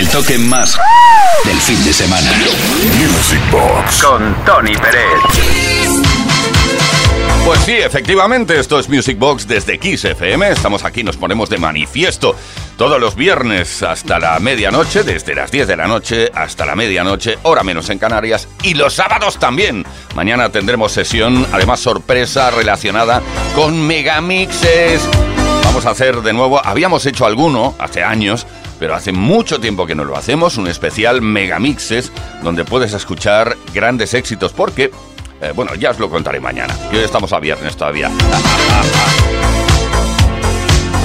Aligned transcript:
El 0.00 0.08
toque 0.08 0.38
más 0.38 0.78
del 1.44 1.60
fin 1.60 1.84
de 1.84 1.92
semana. 1.92 2.32
Music 2.96 3.38
Box 3.50 4.02
con 4.02 4.34
Tony 4.46 4.74
Pérez. 4.74 5.04
Pues 7.44 7.60
sí, 7.66 7.72
efectivamente, 7.72 8.58
esto 8.58 8.78
es 8.78 8.88
Music 8.88 9.18
Box 9.18 9.46
desde 9.46 9.78
Kiss 9.78 10.06
FM. 10.06 10.52
Estamos 10.52 10.84
aquí, 10.84 11.04
nos 11.04 11.18
ponemos 11.18 11.50
de 11.50 11.58
manifiesto 11.58 12.34
todos 12.78 12.98
los 12.98 13.14
viernes 13.14 13.82
hasta 13.82 14.18
la 14.18 14.38
medianoche, 14.40 15.02
desde 15.02 15.34
las 15.34 15.50
10 15.50 15.68
de 15.68 15.76
la 15.76 15.86
noche 15.86 16.30
hasta 16.34 16.64
la 16.64 16.74
medianoche, 16.74 17.36
hora 17.42 17.62
menos 17.62 17.90
en 17.90 17.98
Canarias, 17.98 18.48
y 18.62 18.72
los 18.72 18.94
sábados 18.94 19.38
también. 19.38 19.84
Mañana 20.14 20.48
tendremos 20.48 20.92
sesión, 20.92 21.46
además 21.52 21.78
sorpresa 21.78 22.50
relacionada 22.50 23.20
con 23.54 23.86
megamixes. 23.86 25.06
Vamos 25.62 25.84
a 25.84 25.90
hacer 25.90 26.22
de 26.22 26.32
nuevo, 26.32 26.64
habíamos 26.64 27.04
hecho 27.04 27.26
alguno 27.26 27.74
hace 27.78 28.02
años, 28.02 28.46
pero 28.80 28.94
hace 28.94 29.12
mucho 29.12 29.60
tiempo 29.60 29.86
que 29.86 29.94
no 29.94 30.04
lo 30.04 30.16
hacemos, 30.16 30.56
un 30.56 30.66
especial 30.66 31.22
megamixes 31.22 32.10
donde 32.42 32.64
puedes 32.64 32.94
escuchar 32.94 33.56
grandes 33.72 34.14
éxitos 34.14 34.52
porque 34.52 34.90
eh, 35.42 35.52
bueno, 35.54 35.74
ya 35.74 35.90
os 35.90 35.98
lo 35.98 36.10
contaré 36.10 36.40
mañana. 36.40 36.74
Y 36.92 36.96
hoy 36.96 37.04
estamos 37.04 37.32
a 37.32 37.40
viernes 37.40 37.76
todavía. 37.76 38.10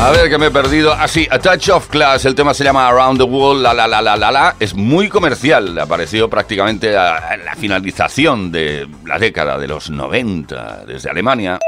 A 0.01 0.11
ver, 0.11 0.29
que 0.29 0.37
me 0.37 0.47
he 0.47 0.51
perdido. 0.51 0.93
Ah, 0.93 1.07
sí, 1.07 1.25
A 1.31 1.39
Touch 1.39 1.69
of 1.69 1.87
Class. 1.87 2.25
El 2.25 2.35
tema 2.35 2.53
se 2.53 2.63
llama 2.65 2.87
Around 2.87 3.17
the 3.17 3.23
World, 3.23 3.61
la 3.61 3.73
la 3.73 3.87
la 3.87 4.01
la 4.01 4.17
la 4.17 4.31
la. 4.31 4.55
Es 4.59 4.73
muy 4.73 5.07
comercial. 5.07 5.77
Apareció 5.79 6.29
prácticamente 6.29 6.91
la 6.91 7.55
finalización 7.57 8.51
de 8.51 8.87
la 9.05 9.17
década 9.19 9.57
de 9.57 9.67
los 9.67 9.89
90 9.89 10.83
desde 10.85 11.09
Alemania. 11.09 11.59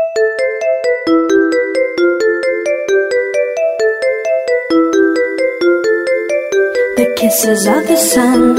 Kisses 7.18 7.66
of 7.66 7.88
the 7.88 7.98
sun 7.98 8.54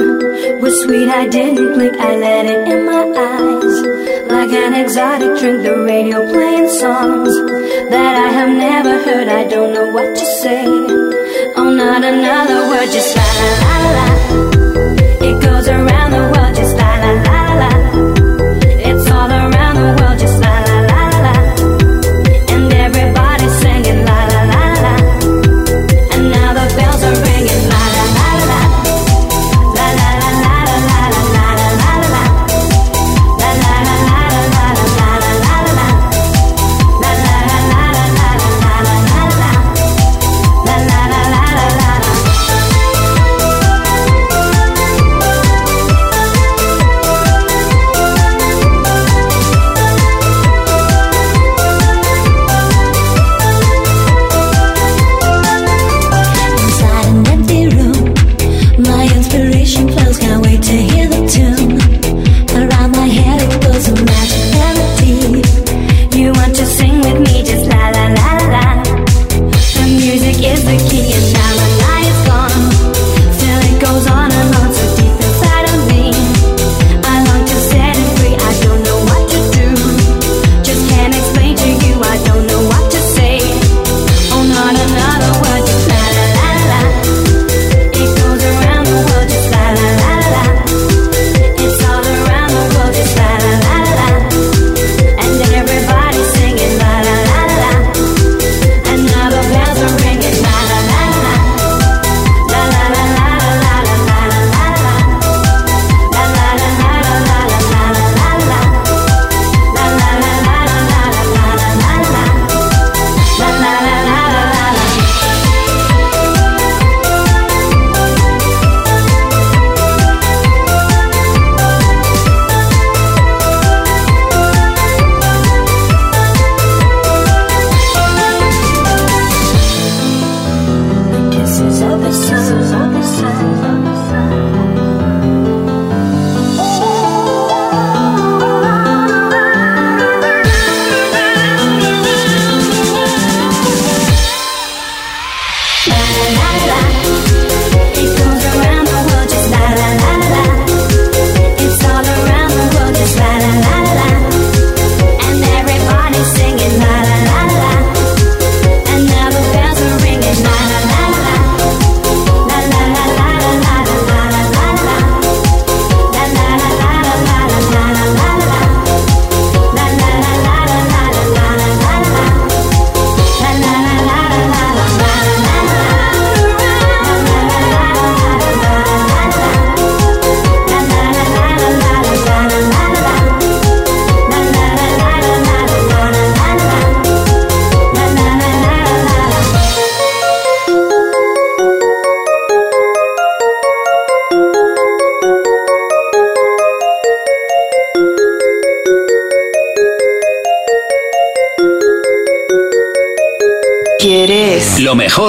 were 0.61 0.75
sweet. 0.83 1.09
I 1.09 1.29
didn't 1.29 1.75
blink, 1.75 1.97
I 1.97 2.17
let 2.17 2.45
it 2.45 2.67
in 2.67 2.87
my 2.87 3.05
eyes. 3.31 3.75
Like 4.28 4.51
an 4.51 4.75
exotic 4.75 5.39
drink, 5.39 5.62
the 5.62 5.77
radio 5.84 6.27
playing 6.33 6.69
songs 6.69 7.33
that 7.91 8.14
I 8.27 8.29
have 8.39 8.51
never 8.51 8.95
heard. 9.05 9.29
I 9.29 9.47
don't 9.47 9.73
know 9.73 9.92
what 9.92 10.17
to 10.17 10.27
say. 10.42 10.67
Oh, 11.56 11.73
not 11.73 12.03
another 12.03 12.69
word, 12.69 12.91
just 12.91 13.17
la 13.17 13.23
la 13.23 13.79
la 13.79 13.92
la. 13.92 14.17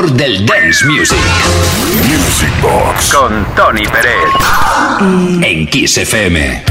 Mejor 0.01 0.11
del 0.13 0.45
dance 0.45 0.85
music. 0.85 1.17
Music 2.07 2.61
Box 2.61 3.13
con 3.13 3.45
Tony 3.55 3.83
Pérez. 3.83 4.13
En 5.43 5.67
Kiss 5.67 5.97
FM. 5.97 6.63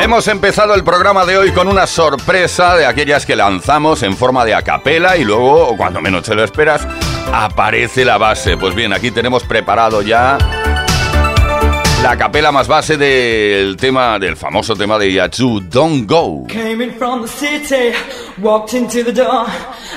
Hemos 0.00 0.26
empezado 0.26 0.74
el 0.74 0.82
programa 0.82 1.24
de 1.24 1.38
hoy 1.38 1.52
con 1.52 1.68
una 1.68 1.86
sorpresa 1.86 2.76
de 2.76 2.86
aquellas 2.86 3.24
que 3.24 3.36
lanzamos 3.36 4.02
en 4.02 4.16
forma 4.16 4.44
de 4.44 4.54
acapela 4.54 5.16
y 5.16 5.24
luego, 5.24 5.76
cuando 5.76 6.00
menos 6.00 6.24
te 6.24 6.34
lo 6.34 6.42
esperas, 6.42 6.86
aparece 7.32 8.04
la 8.04 8.18
base. 8.18 8.56
Pues 8.56 8.74
bien, 8.74 8.92
aquí 8.92 9.10
tenemos 9.10 9.44
preparado 9.44 10.02
ya 10.02 10.38
La 12.02 12.16
capela 12.16 12.50
más 12.50 12.66
base 12.66 12.96
del 12.96 13.76
tema, 13.76 14.18
del 14.18 14.36
famoso 14.36 14.74
tema 14.74 14.98
de 14.98 15.12
Yatsu, 15.12 15.60
Don't 15.60 16.04
Go. 16.10 16.44
Came 16.48 16.82
in 16.82 16.90
from 16.94 17.22
the 17.22 17.28
city, 17.28 17.92
walked 18.38 18.74
into 18.74 19.02
the 19.02 19.12
door. 19.12 19.44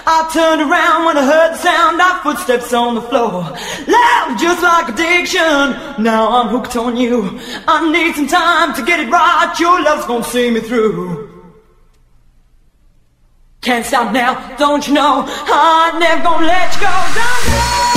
I 0.08 0.30
turned 0.34 0.62
around 0.62 1.06
when 1.06 1.18
I 1.18 1.26
heard 1.26 1.54
the 1.54 1.58
sound 1.58 2.02
of 2.02 2.22
footsteps 2.22 2.74
on 2.74 2.96
the 2.96 3.02
floor. 3.02 3.44
Loud, 3.88 4.38
just 4.40 4.62
like 4.62 4.90
addiction. 4.90 6.04
Now 6.04 6.30
I'm 6.30 6.48
hooked 6.50 6.76
on 6.76 6.98
you. 6.98 7.40
I 7.68 7.92
need 7.92 8.16
some 8.16 8.28
time 8.28 8.74
to 8.76 8.84
get 8.84 9.00
it 9.00 9.10
right. 9.10 9.56
Your 9.60 9.82
love's 9.82 10.06
gonna 10.06 10.24
see 10.24 10.52
me 10.52 10.60
through. 10.60 11.32
Can't 13.62 13.86
stop 13.86 14.14
now, 14.14 14.56
don't 14.58 14.88
you 14.88 14.94
know? 14.94 15.26
I'm 15.28 16.00
never 16.00 16.22
gonna 16.22 16.46
let 16.46 16.76
you 16.76 16.82
go. 16.82 16.92
Don't 17.16 17.94
go. 17.94 17.95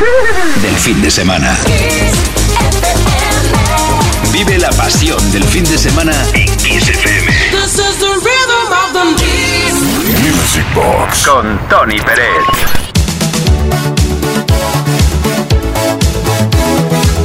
Más 0.00 0.62
del 0.62 0.74
fin 0.76 1.02
de 1.02 1.10
semana. 1.10 1.54
Vive 4.32 4.58
la 4.58 4.70
pasión 4.70 5.18
del 5.32 5.44
fin 5.44 5.64
de 5.64 5.76
semana 5.76 6.12
en 6.32 6.56
Kiss 6.56 6.88
FM. 6.88 7.32
Music 10.22 10.64
Box 10.74 11.26
con 11.26 11.68
Tony 11.68 11.98
Pérez. 12.00 12.26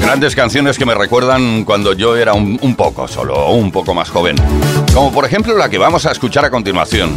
Grandes 0.01 0.35
canciones 0.35 0.77
que 0.77 0.85
me 0.85 0.95
recuerdan 0.95 1.63
cuando 1.63 1.93
yo 1.93 2.15
era 2.17 2.33
un, 2.33 2.59
un 2.61 2.75
poco 2.75 3.07
solo, 3.07 3.49
un 3.51 3.71
poco 3.71 3.93
más 3.93 4.09
joven. 4.09 4.35
Como 4.93 5.11
por 5.11 5.25
ejemplo 5.25 5.55
la 5.55 5.69
que 5.69 5.77
vamos 5.77 6.05
a 6.05 6.11
escuchar 6.11 6.43
a 6.43 6.49
continuación 6.49 7.15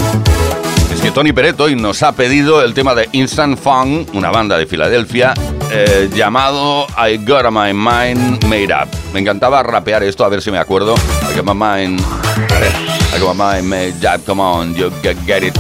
que 1.03 1.11
Tony 1.11 1.33
Peret 1.33 1.59
hoy 1.61 1.77
nos 1.77 2.03
ha 2.03 2.13
pedido 2.13 2.63
el 2.63 2.75
tema 2.75 2.95
de 2.95 3.09
Instant 3.13 3.59
Fun, 3.59 4.07
una 4.13 4.31
banda 4.31 4.59
de 4.59 4.67
Filadelfia, 4.67 5.33
eh, 5.71 6.11
llamado 6.15 6.87
I 6.99 7.17
Got 7.19 7.51
My 7.51 7.73
Mind 7.73 8.45
Made 8.45 8.75
Up. 8.75 8.89
Me 9.15 9.21
encantaba 9.21 9.63
rapear 9.63 10.03
esto, 10.03 10.25
a 10.25 10.29
ver 10.29 10.43
si 10.43 10.51
me 10.51 10.59
acuerdo. 10.59 10.95
I 11.31 11.37
got 11.37 11.45
my 11.47 11.55
mind, 11.55 12.01
I 12.01 13.19
got 13.19 13.35
my 13.35 13.57
mind 13.57 13.69
made 13.69 14.07
up, 14.07 14.25
come 14.27 14.43
on, 14.43 14.75
you 14.75 14.91
get 15.03 15.43
it. 15.43 15.59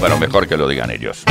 Bueno, 0.00 0.18
mejor 0.18 0.46
que 0.46 0.56
lo 0.56 0.68
digan 0.68 0.90
ellos. 0.90 1.24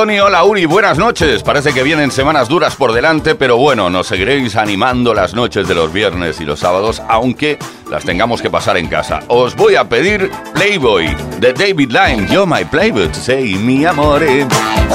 Tony, 0.00 0.18
hola 0.18 0.44
Uri, 0.44 0.64
buenas 0.64 0.96
noches. 0.96 1.42
Parece 1.42 1.74
que 1.74 1.82
vienen 1.82 2.10
semanas 2.10 2.48
duras 2.48 2.74
por 2.74 2.94
delante, 2.94 3.34
pero 3.34 3.58
bueno, 3.58 3.90
nos 3.90 4.06
seguiréis 4.06 4.56
animando 4.56 5.12
las 5.12 5.34
noches 5.34 5.68
de 5.68 5.74
los 5.74 5.92
viernes 5.92 6.40
y 6.40 6.46
los 6.46 6.60
sábados, 6.60 7.02
aunque 7.06 7.58
las 7.90 8.02
tengamos 8.02 8.40
que 8.40 8.48
pasar 8.48 8.78
en 8.78 8.88
casa. 8.88 9.20
Os 9.28 9.54
voy 9.54 9.74
a 9.74 9.90
pedir 9.90 10.30
Playboy 10.54 11.14
de 11.38 11.52
David 11.52 11.90
Lyme. 11.90 12.26
Yo 12.28 12.46
my 12.46 12.64
Playboy, 12.64 13.12
say 13.12 13.56
mi 13.56 13.84
amore. 13.84 14.46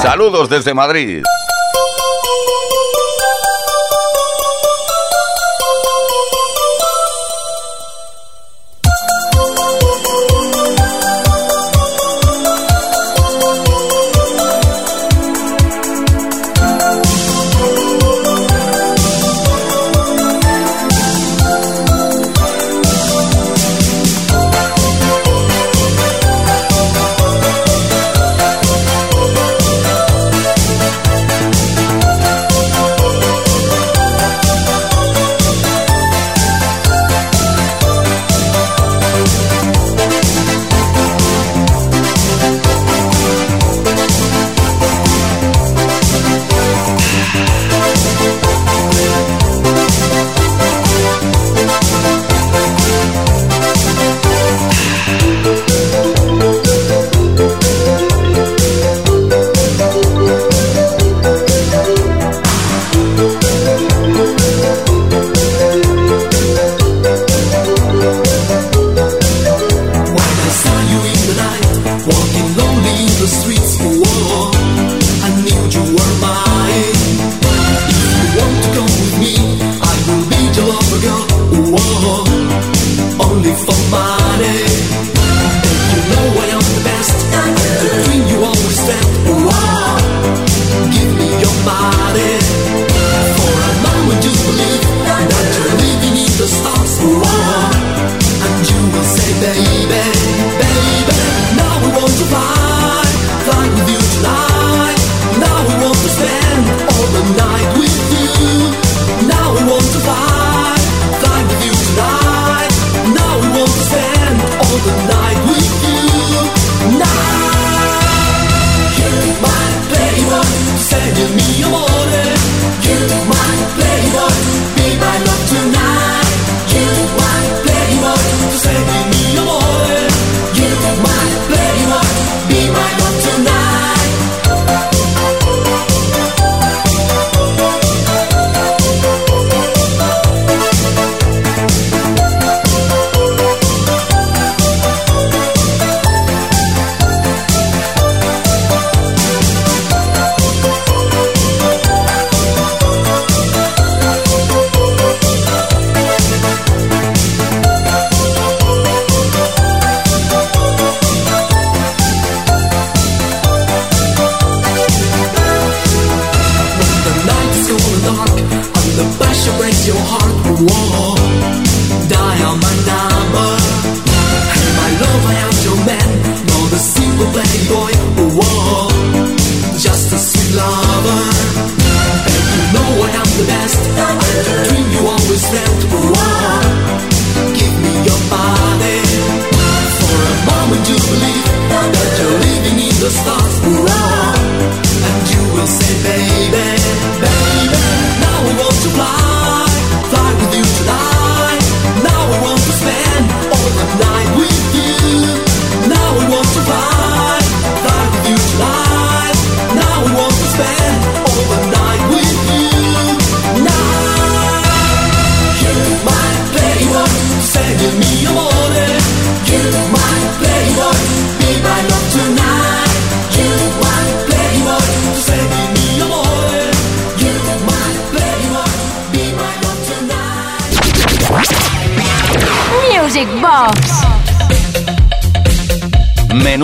Saludos 0.01 0.49
desde 0.49 0.73
Madrid. 0.73 1.21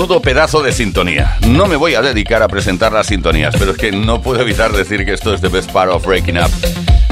Pedazo 0.08 0.64
de 0.64 0.72
sintonía. 0.72 1.38
No 1.48 1.68
me 1.68 1.76
voy 1.76 1.94
a 1.94 2.02
dedicar 2.02 2.42
a 2.42 2.48
presentar 2.48 2.92
las 2.92 3.08
sintonías, 3.08 3.56
pero 3.58 3.72
es 3.72 3.78
que 3.78 3.92
no 3.92 4.22
puedo 4.22 4.42
evitar 4.42 4.72
decir 4.72 5.06
que 5.06 5.14
esto 5.14 5.34
es 5.34 5.42
The 5.42 5.50
Best 5.50 5.72
Part 5.72 5.92
of 5.92 6.06
Breaking 6.06 6.40
Up. 6.40 6.50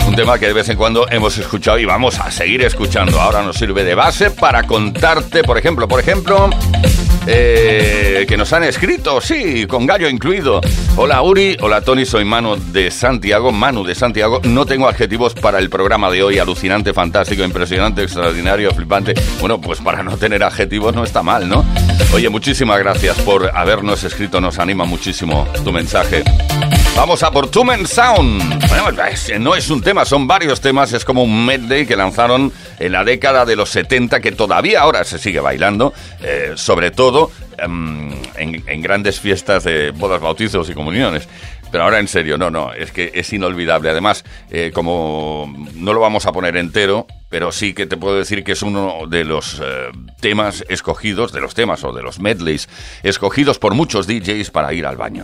Un 0.07 0.15
tema 0.15 0.39
que 0.39 0.47
de 0.47 0.53
vez 0.53 0.67
en 0.69 0.77
cuando 0.77 1.07
hemos 1.09 1.37
escuchado 1.37 1.77
y 1.77 1.85
vamos 1.85 2.19
a 2.19 2.31
seguir 2.31 2.63
escuchando. 2.63 3.21
Ahora 3.21 3.43
nos 3.43 3.57
sirve 3.57 3.83
de 3.83 3.93
base 3.93 4.31
para 4.31 4.63
contarte, 4.63 5.43
por 5.43 5.57
ejemplo, 5.57 5.87
por 5.87 5.99
ejemplo, 5.99 6.49
eh, 7.31 8.25
que 8.27 8.37
nos 8.37 8.51
han 8.53 8.63
escrito, 8.63 9.21
sí, 9.21 9.67
con 9.67 9.85
gallo 9.85 10.09
incluido. 10.09 10.61
Hola 10.95 11.21
Uri, 11.21 11.57
hola 11.61 11.81
Tony, 11.81 12.05
soy 12.05 12.25
Manu 12.25 12.55
de 12.55 12.89
Santiago, 12.89 13.51
Manu 13.51 13.83
de 13.83 13.93
Santiago. 13.93 14.41
No 14.43 14.65
tengo 14.65 14.87
adjetivos 14.87 15.35
para 15.35 15.59
el 15.59 15.69
programa 15.69 16.09
de 16.09 16.23
hoy, 16.23 16.39
alucinante, 16.39 16.91
fantástico, 16.91 17.43
impresionante, 17.43 18.01
extraordinario, 18.01 18.71
flipante. 18.71 19.13
Bueno, 19.39 19.61
pues 19.61 19.79
para 19.79 20.01
no 20.01 20.17
tener 20.17 20.43
adjetivos 20.43 20.95
no 20.95 21.03
está 21.03 21.21
mal, 21.21 21.47
¿no? 21.47 21.63
Oye, 22.13 22.29
muchísimas 22.29 22.79
gracias 22.79 23.19
por 23.19 23.55
habernos 23.55 24.03
escrito, 24.03 24.41
nos 24.41 24.57
anima 24.57 24.85
muchísimo 24.85 25.47
tu 25.63 25.71
mensaje. 25.71 26.23
Vamos 26.99 27.23
a 27.23 27.31
por 27.31 27.49
Tumen 27.49 27.87
Sound. 27.87 28.67
Bueno, 28.67 28.91
no 29.39 29.55
es 29.55 29.69
un 29.69 29.81
tema, 29.81 30.03
son 30.03 30.27
varios 30.27 30.59
temas, 30.59 30.91
es 30.91 31.05
como 31.05 31.23
un 31.23 31.45
medley 31.45 31.85
que 31.85 31.95
lanzaron 31.95 32.51
en 32.77 32.91
la 32.91 33.05
década 33.05 33.45
de 33.45 33.55
los 33.55 33.69
70 33.69 34.19
que 34.19 34.33
todavía 34.33 34.81
ahora 34.81 35.05
se 35.05 35.17
sigue 35.17 35.39
bailando, 35.39 35.93
eh, 36.21 36.51
sobre 36.55 36.91
todo 36.91 37.31
em, 37.57 38.11
en, 38.35 38.81
grandes 38.81 39.21
fiestas 39.21 39.63
de 39.63 39.91
bodas, 39.91 40.19
bautizos 40.19 40.69
y 40.69 40.73
comuniones. 40.73 41.29
Pero 41.71 41.85
ahora 41.85 41.99
en 41.99 42.09
serio, 42.09 42.37
no, 42.37 42.49
no, 42.49 42.73
es 42.73 42.91
que 42.91 43.11
es 43.13 43.31
inolvidable. 43.31 43.89
Además, 43.89 44.25
eh, 44.49 44.71
como 44.73 45.53
no 45.75 45.93
lo 45.93 46.01
vamos 46.01 46.25
a 46.25 46.33
poner 46.33 46.57
entero, 46.57 47.07
pero 47.29 47.53
sí 47.53 47.73
que 47.73 47.85
te 47.85 47.95
puedo 47.95 48.17
decir 48.17 48.43
que 48.43 48.51
es 48.51 48.61
uno 48.61 49.07
de 49.07 49.23
los 49.23 49.61
eh, 49.63 49.87
temas 50.19 50.65
escogidos, 50.67 51.31
de 51.31 51.39
los 51.39 51.53
temas 51.53 51.81
o 51.85 51.93
de 51.93 52.03
los 52.03 52.19
medleys 52.19 52.67
escogidos 53.03 53.57
por 53.57 53.73
muchos 53.73 54.05
DJs 54.05 54.51
para 54.51 54.73
ir 54.73 54.85
al 54.85 54.97
baño. 54.97 55.23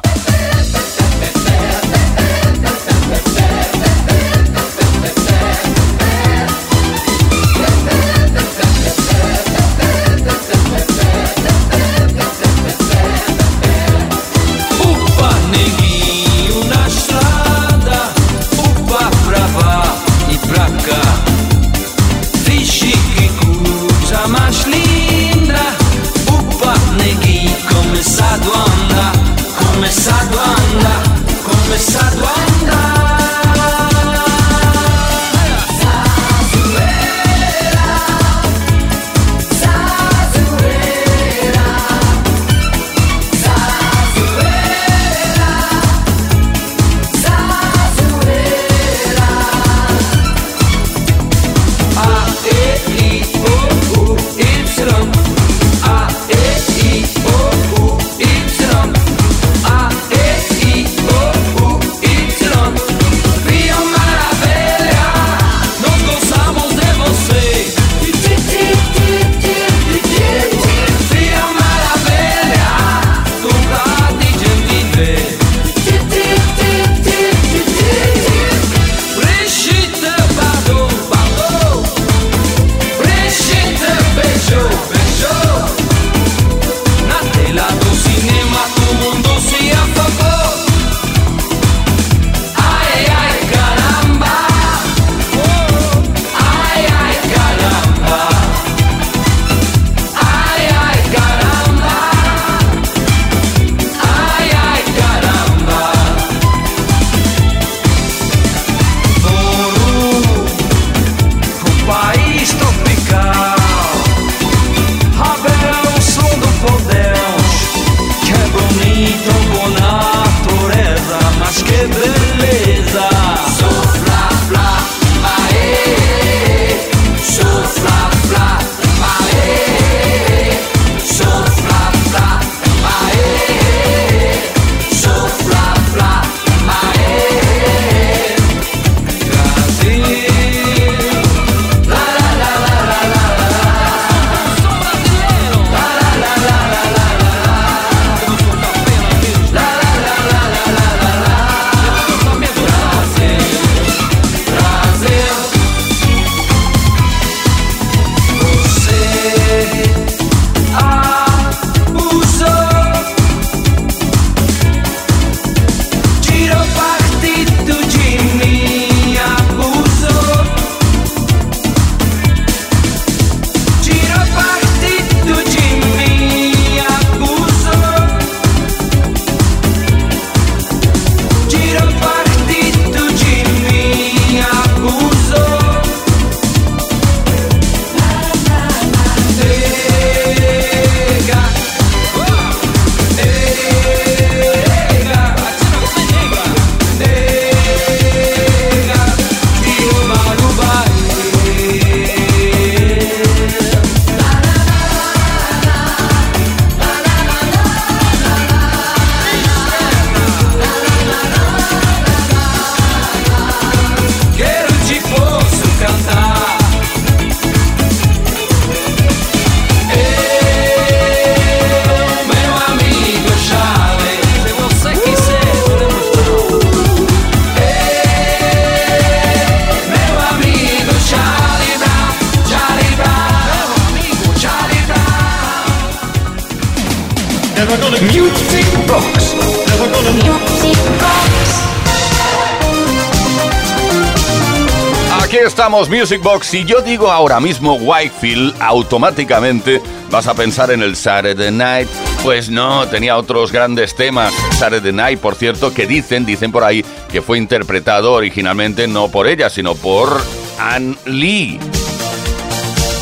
Music 245.70 246.22
Box. 246.22 246.46
Si 246.46 246.64
yo 246.64 246.82
digo 246.82 247.12
ahora 247.12 247.40
mismo 247.40 247.74
Whitefield, 247.74 248.54
automáticamente 248.62 249.82
vas 250.12 250.28
a 250.28 250.36
pensar 250.36 250.70
en 250.70 250.84
el 250.84 250.96
Saturday 250.96 251.52
Night. 251.52 251.88
Pues 252.22 252.50
no, 252.50 252.88
tenía 252.88 253.18
otros 253.18 253.52
grandes 253.52 253.96
temas. 253.96 254.32
Saturday 254.60 254.94
Night, 254.94 255.20
por 255.20 255.34
cierto, 255.34 255.74
que 255.74 255.88
dicen, 255.88 256.24
dicen 256.24 256.52
por 256.52 256.64
ahí, 256.64 256.86
que 257.12 257.24
fue 257.24 257.40
interpretado 257.40 258.14
originalmente 258.14 258.88
no 258.88 259.08
por 259.08 259.28
ella, 259.28 259.50
sino 259.50 259.74
por 259.74 260.22
Ann 260.60 260.96
Lee. 261.06 261.60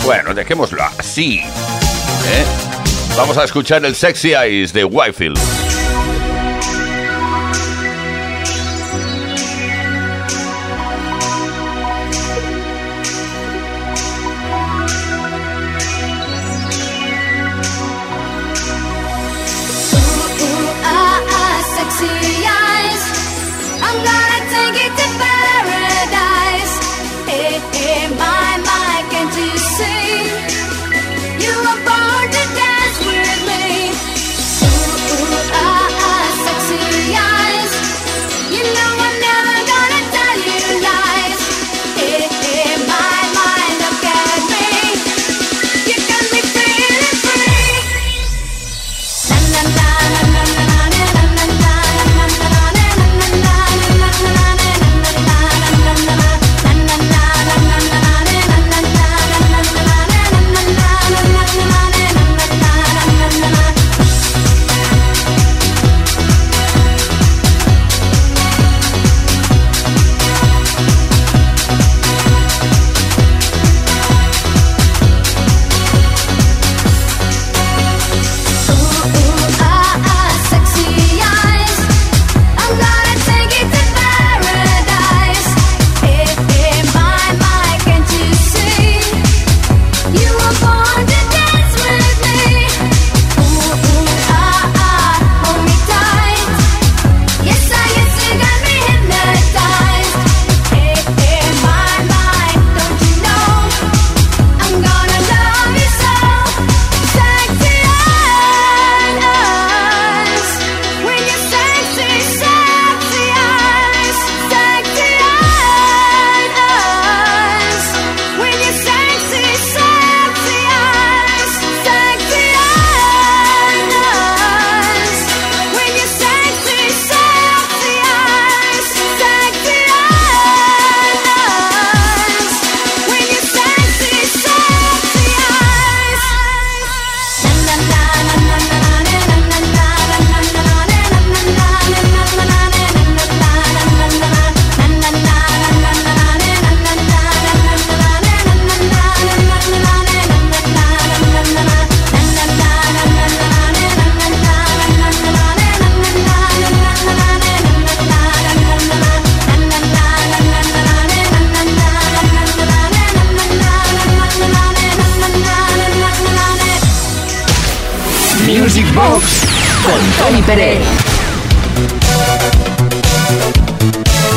Bueno, 0.05 0.33
dejémoslo 0.33 0.83
así. 0.97 1.39
¿eh? 1.39 2.45
Vamos 3.17 3.37
a 3.37 3.43
escuchar 3.43 3.83
el 3.83 3.93
Sexy 3.93 4.35
Eyes 4.35 4.71
de 4.71 4.85
Whitefield. 4.85 5.62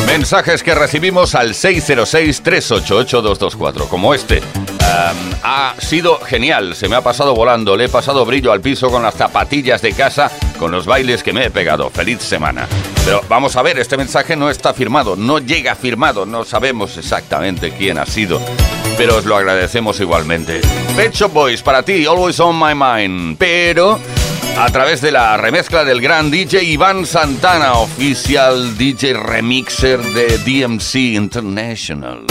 Mensajes 0.07 0.63
que 0.63 0.73
recibimos 0.73 1.35
al 1.35 1.53
606-388-224, 1.53 3.89
como 3.89 4.13
este. 4.13 4.41
ha 5.43 5.75
sido 5.79 6.21
genial, 6.21 6.75
se 6.75 6.87
me 6.87 6.95
ha 6.95 7.01
pasado 7.01 7.35
volando, 7.35 7.75
le 7.75 7.83
he 7.85 7.89
pasado 7.89 8.25
brillo 8.25 8.53
al 8.53 8.61
piso 8.61 8.89
con 8.89 9.03
las 9.03 9.15
zapatillas 9.15 9.81
de 9.81 9.91
casa, 9.91 10.31
con 10.57 10.71
los 10.71 10.85
bailes 10.85 11.23
que 11.23 11.33
me 11.33 11.43
he 11.45 11.51
pegado. 11.51 11.89
Feliz 11.89 12.21
semana. 12.21 12.69
Pero 13.03 13.21
vamos 13.27 13.57
a 13.57 13.61
ver, 13.61 13.77
este 13.77 13.97
mensaje 13.97 14.37
no 14.37 14.49
está 14.49 14.73
firmado, 14.73 15.17
no 15.17 15.39
llega 15.39 15.75
firmado, 15.75 16.25
no 16.25 16.45
sabemos 16.45 16.97
exactamente 16.97 17.71
quién 17.71 17.97
ha 17.97 18.05
sido, 18.05 18.39
pero 18.97 19.17
os 19.17 19.25
lo 19.25 19.35
agradecemos 19.35 19.99
igualmente. 19.99 20.61
Pet 20.95 21.13
Boys, 21.33 21.61
para 21.61 21.83
ti, 21.83 22.05
always 22.05 22.39
on 22.39 22.57
my 22.57 22.73
mind, 22.73 23.35
pero 23.37 23.99
a 24.59 24.69
través 24.71 25.01
de 25.01 25.11
la 25.11 25.37
remezcla 25.37 25.83
del 25.83 26.01
gran 26.01 26.31
DJ 26.31 26.63
Iván 26.63 27.05
Santana, 27.05 27.73
oficial 27.73 28.75
DJ 28.75 29.13
remixer 29.13 29.99
de 29.99 30.37
DMC 30.39 30.95
International. 31.15 32.25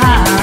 time 0.00 0.39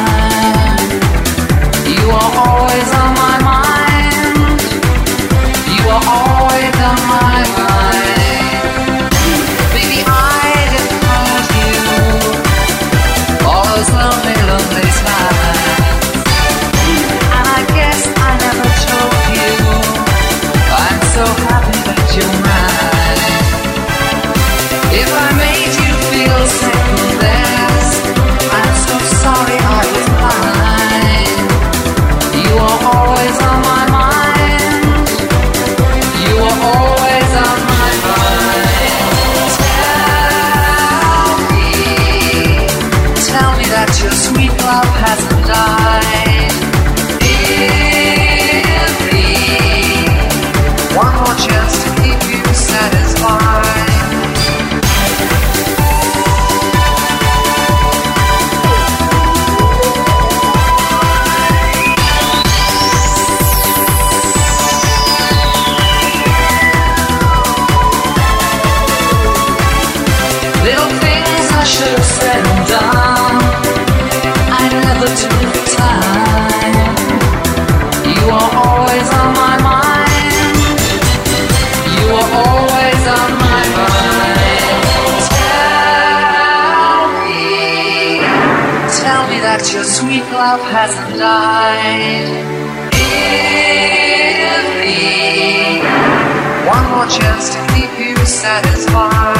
far. 98.97 99.36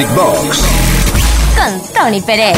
Music 0.00 0.16
Box 0.16 0.64
con 1.54 1.92
Tony 1.92 2.22
Pérez. 2.22 2.56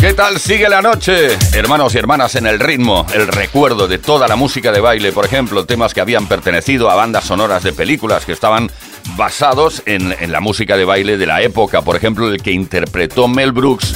¿Qué 0.00 0.14
tal 0.14 0.40
sigue 0.40 0.68
la 0.68 0.82
noche? 0.82 1.38
Hermanos 1.52 1.94
y 1.94 1.98
hermanas 1.98 2.34
en 2.34 2.46
el 2.46 2.58
ritmo, 2.58 3.06
el 3.14 3.28
recuerdo 3.28 3.86
de 3.86 3.98
toda 3.98 4.26
la 4.26 4.34
música 4.34 4.72
de 4.72 4.80
baile, 4.80 5.12
por 5.12 5.24
ejemplo, 5.24 5.64
temas 5.64 5.94
que 5.94 6.00
habían 6.00 6.26
pertenecido 6.26 6.90
a 6.90 6.96
bandas 6.96 7.24
sonoras 7.24 7.62
de 7.62 7.72
películas 7.72 8.24
que 8.24 8.32
estaban 8.32 8.68
basados 9.16 9.84
en, 9.86 10.12
en 10.18 10.32
la 10.32 10.40
música 10.40 10.76
de 10.76 10.84
baile 10.84 11.18
de 11.18 11.26
la 11.26 11.40
época, 11.40 11.82
por 11.82 11.94
ejemplo, 11.94 12.28
el 12.28 12.42
que 12.42 12.50
interpretó 12.50 13.28
Mel 13.28 13.52
Brooks 13.52 13.94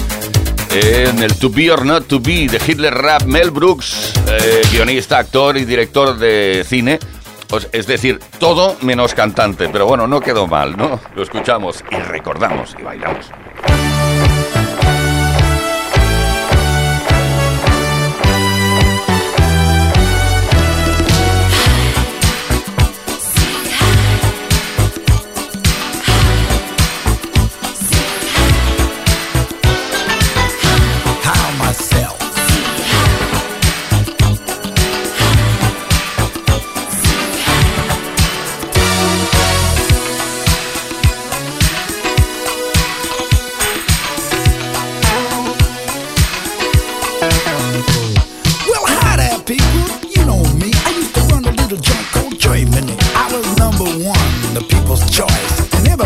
en 0.71 1.23
el 1.25 1.35
To 1.37 1.51
Be 1.51 1.73
or 1.73 1.85
Not 1.85 2.07
To 2.07 2.21
Be 2.21 2.47
de 2.47 2.61
Hitler 2.65 2.95
Rap, 2.95 3.25
Mel 3.25 3.51
Brooks, 3.51 4.13
eh, 4.29 4.63
guionista, 4.71 5.19
actor 5.19 5.57
y 5.57 5.65
director 5.65 6.17
de 6.17 6.65
cine, 6.69 7.01
es 7.73 7.87
decir, 7.87 8.21
todo 8.39 8.77
menos 8.83 9.15
cantante, 9.15 9.69
pero 9.69 9.87
bueno, 9.87 10.07
no 10.07 10.21
quedó 10.21 10.47
mal, 10.47 10.77
¿no? 10.77 11.01
Lo 11.15 11.23
escuchamos 11.23 11.83
y 11.91 11.97
recordamos 11.97 12.75
y 12.79 12.83
bailamos. 12.83 13.31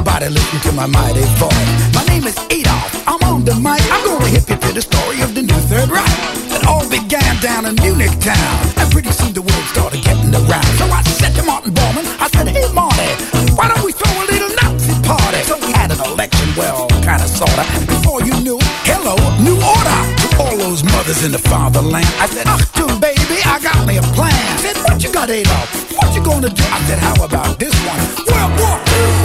Everybody 0.01 0.33
listened 0.33 0.63
to 0.63 0.73
my 0.73 0.87
mighty 0.87 1.21
voice. 1.37 1.71
My 1.93 2.03
name 2.09 2.25
is 2.25 2.37
Adolf. 2.49 2.89
I'm 3.07 3.21
on 3.29 3.45
the 3.45 3.53
mic. 3.61 3.85
I'm 3.93 4.01
gonna 4.09 4.33
hip 4.33 4.49
you 4.49 4.57
to 4.57 4.73
the 4.73 4.81
story 4.81 5.21
of 5.21 5.35
the 5.35 5.43
new 5.43 5.61
Third 5.69 5.91
Reich. 5.93 6.17
It 6.57 6.65
all 6.65 6.89
began 6.89 7.37
down 7.45 7.67
in 7.69 7.77
Munich 7.85 8.17
town. 8.17 8.57
And 8.81 8.89
pretty 8.91 9.13
soon 9.13 9.37
the 9.37 9.45
word 9.45 9.65
started 9.69 10.01
getting 10.01 10.33
around. 10.33 10.71
So 10.81 10.89
I 10.89 11.05
said 11.21 11.37
to 11.37 11.43
Martin 11.45 11.77
Bormann, 11.77 12.09
I 12.17 12.33
said, 12.33 12.49
hey, 12.49 12.65
Marty, 12.73 13.13
why 13.53 13.69
don't 13.69 13.85
we 13.85 13.93
throw 13.93 14.09
a 14.09 14.25
little 14.25 14.49
Nazi 14.65 14.97
party? 15.05 15.41
So 15.45 15.61
we 15.61 15.69
had 15.77 15.93
an 15.93 16.01
election, 16.01 16.49
well, 16.57 16.89
kinda 17.05 17.29
sorta. 17.29 17.69
Before 17.85 18.25
you 18.25 18.33
knew, 18.41 18.59
hello, 18.89 19.21
new 19.45 19.61
order. 19.61 20.01
To 20.25 20.27
all 20.41 20.57
those 20.57 20.81
mothers 20.83 21.21
in 21.29 21.33
the 21.33 21.43
fatherland. 21.53 22.09
I 22.17 22.25
said, 22.25 22.49
Achtung, 22.49 22.97
baby, 23.05 23.37
I 23.45 23.61
got 23.61 23.85
me 23.85 24.01
a 24.01 24.07
plan. 24.17 24.49
Said, 24.65 24.81
what 24.81 24.97
you 25.05 25.13
got, 25.13 25.29
Adolf? 25.29 25.69
What 25.93 26.09
you 26.17 26.25
gonna 26.25 26.49
do? 26.49 26.65
I 26.73 26.81
said, 26.89 26.99
how 26.99 27.21
about 27.21 27.59
this 27.61 27.77
one? 27.85 28.01
World 28.33 28.53
War 28.57 28.81
II. 28.81 29.20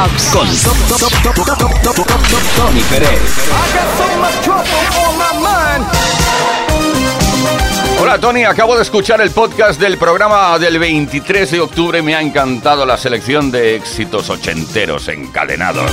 Con 0.00 0.48
Tony 2.56 2.80
Pérez. 2.88 3.20
Hola 8.00 8.18
Tony, 8.18 8.44
acabo 8.44 8.76
de 8.76 8.82
escuchar 8.82 9.20
el 9.20 9.30
podcast 9.30 9.78
del 9.78 9.98
programa 9.98 10.58
del 10.58 10.78
23 10.78 11.50
de 11.50 11.60
octubre. 11.60 12.00
Me 12.00 12.14
ha 12.14 12.22
encantado 12.22 12.86
la 12.86 12.96
selección 12.96 13.50
de 13.50 13.76
éxitos 13.76 14.30
ochenteros 14.30 15.06
encadenados. 15.08 15.90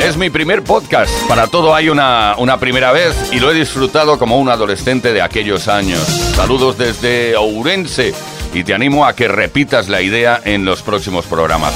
Es 0.00 0.16
mi 0.16 0.30
primer 0.30 0.62
podcast, 0.62 1.10
para 1.26 1.48
todo 1.48 1.74
hay 1.74 1.88
una, 1.88 2.36
una 2.38 2.60
primera 2.60 2.92
vez 2.92 3.32
y 3.32 3.40
lo 3.40 3.50
he 3.50 3.54
disfrutado 3.54 4.20
como 4.20 4.38
un 4.38 4.50
adolescente 4.50 5.12
de 5.12 5.20
aquellos 5.20 5.66
años. 5.66 5.98
Saludos 6.36 6.78
desde 6.78 7.34
Ourense 7.34 8.14
y 8.54 8.62
te 8.62 8.72
animo 8.72 9.04
a 9.04 9.16
que 9.16 9.26
repitas 9.26 9.88
la 9.88 10.00
idea 10.00 10.40
en 10.44 10.64
los 10.64 10.82
próximos 10.82 11.26
programas. 11.26 11.74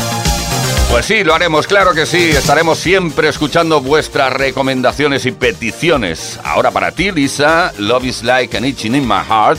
Pues 0.95 1.07
sí, 1.07 1.25
lo 1.25 1.35
haremos, 1.35 1.67
claro 1.67 1.93
que 1.93 2.07
sí. 2.07 2.31
Estaremos 2.31 2.79
siempre 2.79 3.29
escuchando 3.29 3.81
vuestras 3.81 4.33
recomendaciones 4.33 5.27
y 5.27 5.33
peticiones. 5.33 6.39
Ahora 6.45 6.71
para 6.71 6.93
ti, 6.93 7.11
Lisa, 7.11 7.73
Love 7.79 8.05
is 8.05 8.23
like 8.23 8.57
an 8.57 8.65
itching 8.65 8.95
in 8.95 9.03
my 9.05 9.19
heart. 9.29 9.59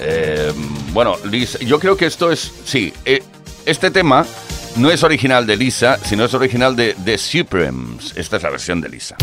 Eh, 0.00 0.50
bueno, 0.94 1.18
Lisa, 1.24 1.58
yo 1.58 1.78
creo 1.78 1.94
que 1.94 2.06
esto 2.06 2.32
es, 2.32 2.50
sí, 2.64 2.90
eh, 3.04 3.22
este 3.66 3.90
tema 3.90 4.24
no 4.76 4.90
es 4.90 5.02
original 5.02 5.46
de 5.46 5.58
Lisa, 5.58 5.98
sino 6.02 6.24
es 6.24 6.32
original 6.32 6.74
de 6.74 6.96
The 7.04 7.18
Supremes. 7.18 8.14
Esta 8.16 8.38
es 8.38 8.42
la 8.42 8.48
versión 8.48 8.80
de 8.80 8.88
Lisa. 8.88 9.16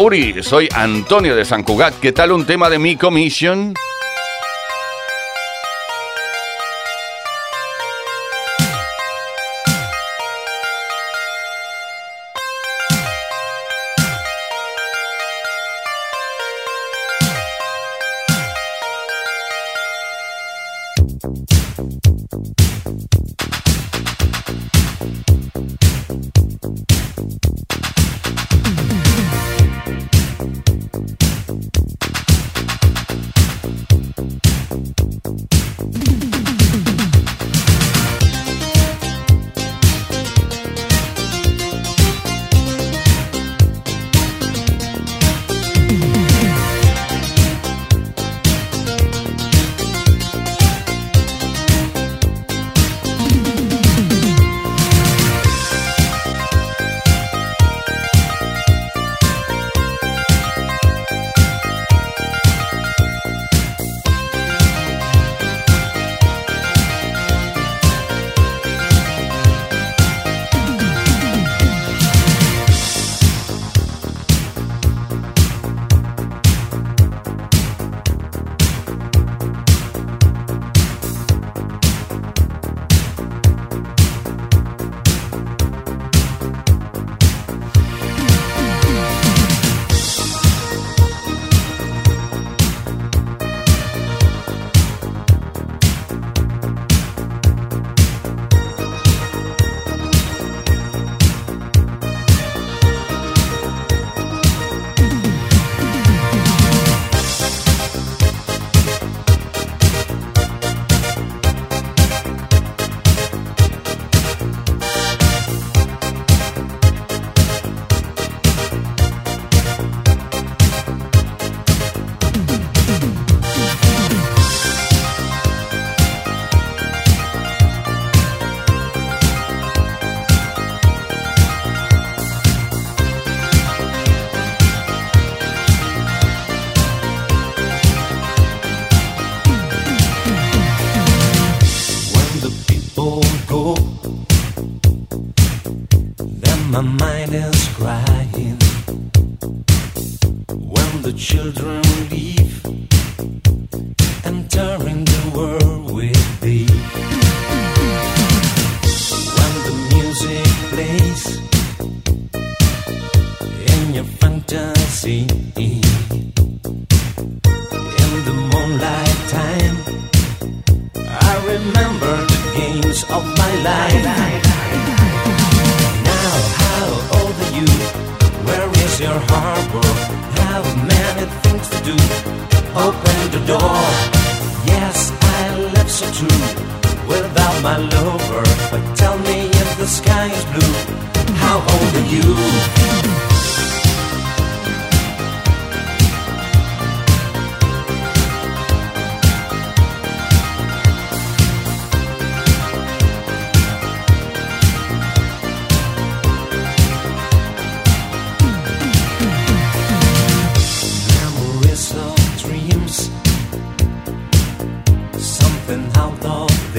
Uri, 0.00 0.42
soy 0.42 0.66
Antonio 0.74 1.36
de 1.36 1.44
San 1.44 1.62
Cugat. 1.62 1.92
¿Qué 2.00 2.10
tal 2.12 2.32
un 2.32 2.46
tema 2.46 2.70
de 2.70 2.78
mi 2.78 2.96
commission? 2.96 3.74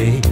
day. 0.01 0.30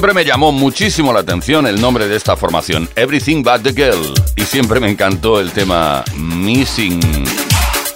Siempre 0.00 0.14
me 0.14 0.24
llamó 0.24 0.50
muchísimo 0.50 1.12
la 1.12 1.20
atención 1.20 1.66
el 1.66 1.78
nombre 1.78 2.08
de 2.08 2.16
esta 2.16 2.34
formación, 2.34 2.88
Everything 2.96 3.42
But 3.42 3.60
the 3.64 3.74
Girl, 3.74 4.14
y 4.34 4.44
siempre 4.44 4.80
me 4.80 4.88
encantó 4.88 5.38
el 5.38 5.52
tema 5.52 6.02
Missing. 6.16 7.00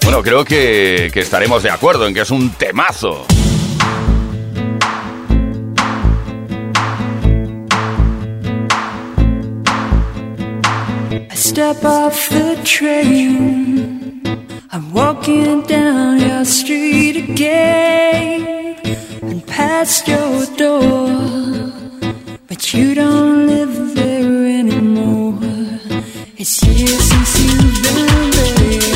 Bueno, 0.03 0.23
creo 0.23 0.45
que, 0.45 1.11
que 1.15 1.21
estaremos 1.21 1.63
de 1.63 1.71
acuerdo 1.71 2.07
en 2.07 2.13
que 2.13 2.21
es 2.21 2.31
un 2.31 2.51
temazo. 2.51 3.25
I 11.11 11.35
step 11.35 11.83
off 11.87 12.29
the 12.29 12.59
train. 12.65 14.21
I'm 14.71 14.93
walking 14.93 15.63
down 15.63 16.21
your 16.21 16.45
street 16.45 17.31
again 17.31 18.77
and 19.23 19.47
past 19.47 20.07
your 20.07 20.45
door. 20.59 21.74
you 22.75 22.95
don't 22.95 23.47
live 23.47 23.95
there 23.95 24.47
anymore. 24.59 25.39
It's 26.37 26.61
years 26.67 27.05
since 27.09 27.41
you've 27.41 27.83
been 27.83 28.31
there. 28.31 28.94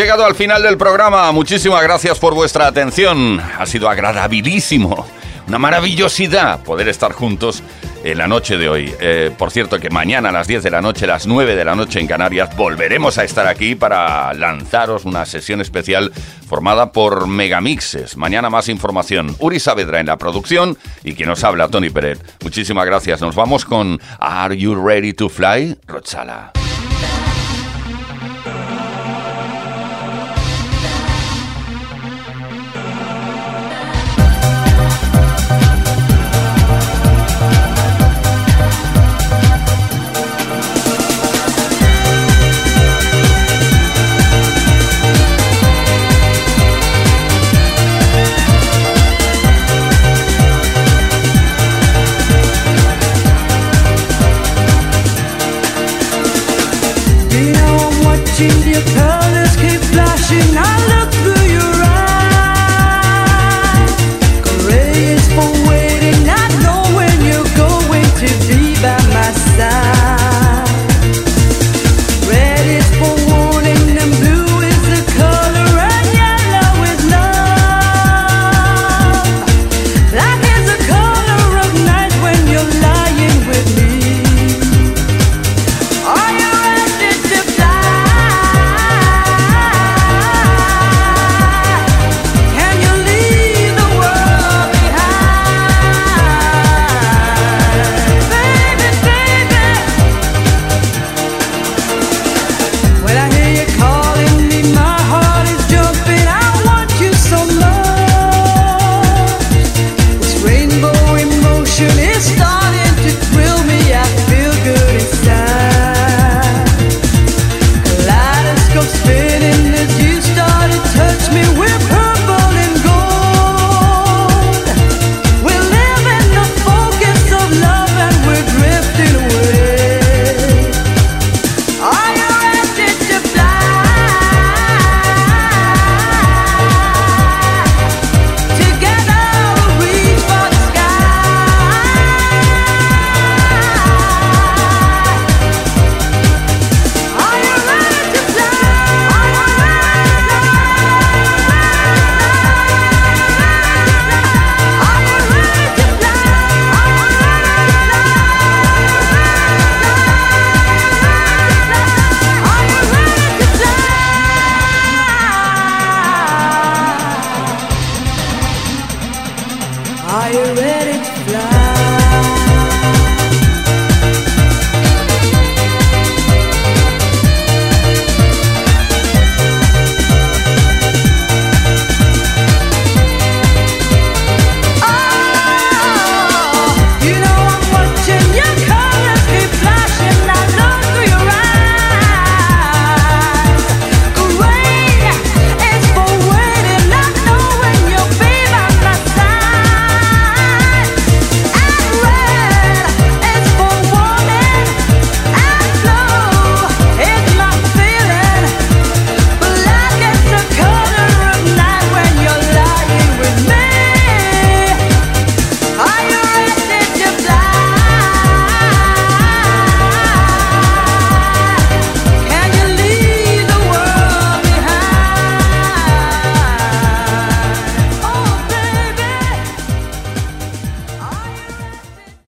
Llegado 0.00 0.24
al 0.24 0.34
final 0.34 0.62
del 0.62 0.78
programa. 0.78 1.30
Muchísimas 1.30 1.82
gracias 1.82 2.18
por 2.18 2.32
vuestra 2.32 2.66
atención. 2.66 3.38
Ha 3.58 3.66
sido 3.66 3.86
agradabilísimo. 3.86 5.06
Una 5.46 5.58
maravillosidad 5.58 6.62
poder 6.62 6.88
estar 6.88 7.12
juntos 7.12 7.62
en 8.02 8.16
la 8.16 8.26
noche 8.26 8.56
de 8.56 8.70
hoy. 8.70 8.94
Eh, 8.98 9.30
por 9.36 9.50
cierto, 9.50 9.78
que 9.78 9.90
mañana 9.90 10.30
a 10.30 10.32
las 10.32 10.46
10 10.46 10.62
de 10.62 10.70
la 10.70 10.80
noche, 10.80 11.06
las 11.06 11.26
9 11.26 11.54
de 11.54 11.64
la 11.66 11.74
noche 11.74 12.00
en 12.00 12.06
Canarias, 12.06 12.56
volveremos 12.56 13.18
a 13.18 13.24
estar 13.24 13.46
aquí 13.46 13.74
para 13.74 14.32
lanzaros 14.32 15.04
una 15.04 15.26
sesión 15.26 15.60
especial 15.60 16.12
formada 16.48 16.92
por 16.92 17.26
megamixes. 17.26 18.16
Mañana 18.16 18.48
más 18.48 18.70
información. 18.70 19.36
Uri 19.38 19.60
Saavedra 19.60 20.00
en 20.00 20.06
la 20.06 20.16
producción 20.16 20.78
y 21.04 21.12
quien 21.12 21.28
nos 21.28 21.44
habla, 21.44 21.68
Tony 21.68 21.90
Pérez. 21.90 22.20
Muchísimas 22.42 22.86
gracias. 22.86 23.20
Nos 23.20 23.34
vamos 23.34 23.66
con 23.66 24.00
Are 24.18 24.56
You 24.56 24.82
Ready 24.82 25.12
to 25.12 25.28
Fly? 25.28 25.76
Rotsala. 25.86 26.52